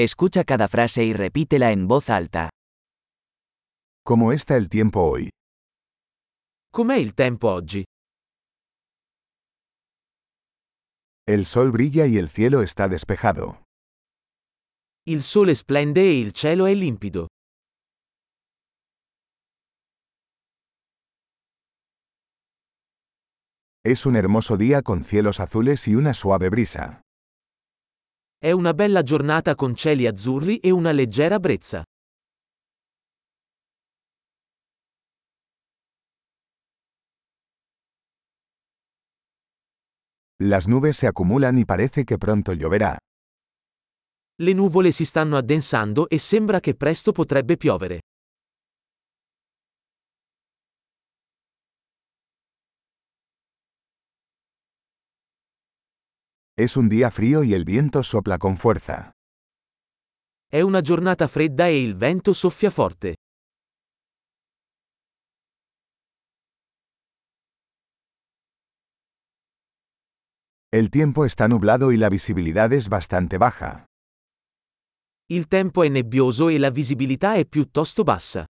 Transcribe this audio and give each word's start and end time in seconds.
Escucha 0.00 0.44
cada 0.44 0.68
frase 0.68 1.02
y 1.02 1.12
repítela 1.12 1.72
en 1.72 1.88
voz 1.88 2.08
alta. 2.08 2.50
¿Cómo 4.04 4.32
está 4.32 4.56
el 4.56 4.68
tiempo 4.68 5.02
hoy? 5.02 5.28
Com'è 6.72 6.98
il 6.98 7.14
tempo 7.14 7.48
oggi? 7.48 7.82
El 11.26 11.46
sol 11.46 11.72
brilla 11.72 12.06
y 12.06 12.16
el 12.16 12.28
cielo 12.28 12.62
está 12.62 12.86
despejado. 12.86 13.64
Il 15.04 15.24
sole 15.24 15.56
splende 15.56 16.02
e 16.02 16.20
il 16.20 16.32
cielo 16.32 16.68
è 16.68 16.74
limpido. 16.76 17.26
Es 23.84 24.06
un 24.06 24.14
hermoso 24.14 24.56
día 24.56 24.82
con 24.82 25.02
cielos 25.02 25.40
azules 25.40 25.88
y 25.88 25.96
una 25.96 26.14
suave 26.14 26.50
brisa. 26.50 27.02
È 28.40 28.52
una 28.52 28.72
bella 28.72 29.02
giornata 29.02 29.56
con 29.56 29.74
cieli 29.74 30.06
azzurri 30.06 30.58
e 30.58 30.70
una 30.70 30.92
leggera 30.92 31.40
brezza. 31.40 31.82
Las 40.40 40.68
nubes 40.68 40.96
se 40.98 41.08
acumulan 41.08 41.58
y 41.58 41.64
parece 41.64 42.04
que 42.04 42.16
pronto 42.16 42.52
lloverá. 42.52 42.98
Le 44.40 44.52
nuvole 44.52 44.92
si 44.92 45.04
stanno 45.04 45.36
addensando 45.36 46.08
e 46.08 46.18
sembra 46.18 46.60
che 46.60 46.76
presto 46.76 47.10
potrebbe 47.10 47.56
piovere. 47.56 48.02
Es 56.60 56.76
un 56.76 56.88
día 56.88 57.12
frío 57.12 57.44
y 57.44 57.54
el 57.54 57.64
viento 57.64 58.02
sopla 58.02 58.36
con 58.36 58.56
fuerza. 58.56 59.12
È 60.50 60.60
una 60.60 60.80
giornata 60.80 61.28
fredda 61.28 61.68
e 61.68 61.80
il 61.80 61.94
vento 61.94 62.32
soffia 62.32 62.68
forte. 62.70 63.14
El 70.72 70.90
tiempo 70.90 71.24
está 71.24 71.46
nublado 71.46 71.92
y 71.92 71.96
la 71.96 72.08
visibilidad 72.08 72.72
es 72.72 72.88
bastante 72.88 73.38
baja. 73.38 73.84
Il 75.30 75.46
tempo 75.46 75.84
è 75.84 75.88
nebbioso 75.88 76.48
e 76.48 76.58
la 76.58 76.70
visibilità 76.70 77.34
è 77.34 77.46
piuttosto 77.46 78.02
bassa. 78.02 78.44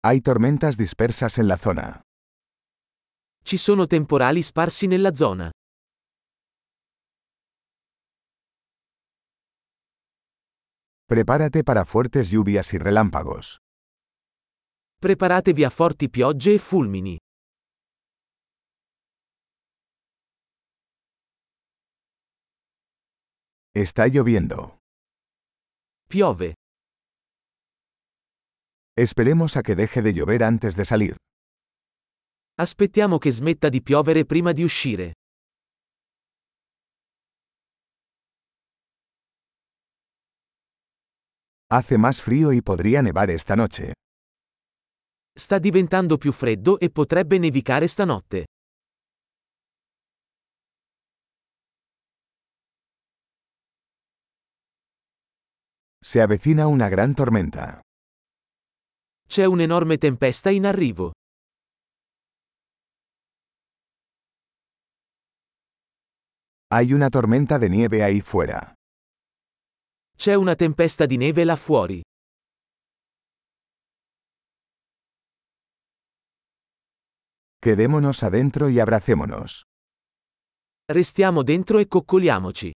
Hay 0.00 0.20
tormentas 0.20 0.76
dispersas 0.76 1.38
en 1.38 1.48
la 1.48 1.56
zona. 1.56 2.00
Ci 3.42 3.56
sono 3.56 3.86
temporali 3.86 4.42
sparsi 4.42 4.86
nella 4.86 5.12
zona. 5.12 5.50
Prepárate 11.04 11.64
para 11.64 11.84
fuertes 11.84 12.30
lluvias 12.30 12.72
y 12.74 12.78
relámpagos. 12.78 13.56
Preparatevi 15.00 15.64
a 15.64 15.70
forti 15.70 16.08
piogge 16.08 16.54
e 16.54 16.58
fulmini. 16.58 17.16
Está 23.74 24.06
lloviendo. 24.06 24.78
Piove. 26.08 26.57
Esperemos 29.00 29.56
a 29.56 29.62
que 29.62 29.76
deje 29.76 30.02
de 30.02 30.12
llover 30.12 30.42
antes 30.42 30.74
de 30.74 30.84
salir. 30.84 31.14
Aspettiamo 32.56 33.18
che 33.18 33.30
smetta 33.30 33.68
di 33.68 33.80
piovere 33.80 34.24
prima 34.24 34.50
di 34.50 34.64
uscire. 34.64 35.12
Hace 41.70 41.96
más 41.96 42.20
frío 42.20 42.52
y 42.52 42.60
podría 42.60 43.00
nevar 43.00 43.30
esta 43.30 43.54
noche. 43.54 43.92
Sta 45.32 45.60
diventando 45.60 46.16
più 46.16 46.32
freddo 46.32 46.80
e 46.80 46.90
potrebbe 46.90 47.38
nevicare 47.38 47.86
stanotte. 47.86 48.46
Se 56.04 56.20
avecina 56.20 56.66
una 56.66 56.88
gran 56.88 57.14
tormenta. 57.14 57.80
C'è 59.28 59.44
un'enorme 59.44 59.98
tempesta 59.98 60.48
in 60.48 60.64
arrivo. 60.64 61.12
Hay 66.68 66.94
una 66.94 67.10
tormenta 67.10 67.58
de 67.58 67.68
nieve 67.68 68.02
ahí 68.02 68.22
fuera. 68.22 68.72
C'è 70.16 70.32
una 70.32 70.54
tempesta 70.54 71.04
di 71.04 71.18
neve 71.18 71.44
là 71.44 71.56
fuori. 71.56 72.00
Quedémonos 77.60 78.22
adentro 78.22 78.70
y 78.70 78.80
abracémonos. 78.80 79.64
Restiamo 80.90 81.42
dentro 81.42 81.80
e 81.80 81.86
coccoliamoci. 81.86 82.72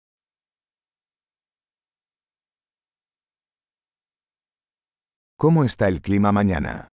¿Cómo 5.43 5.65
está 5.65 5.89
el 5.89 6.01
clima 6.01 6.31
mañana? 6.31 6.87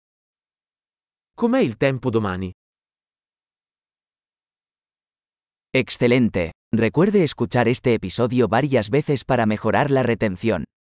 Com'è 1.34 1.62
il 1.64 1.76
tempo 1.76 2.12
domani? 2.12 2.52
Excelente. 5.74 6.52
Recuerde 6.72 7.24
escuchar 7.24 7.66
este 7.66 7.92
episodio 7.94 8.46
varias 8.46 8.88
veces 8.88 9.24
para 9.24 9.46
mejorar 9.46 9.90
la 9.90 10.04
retención. 10.04 10.62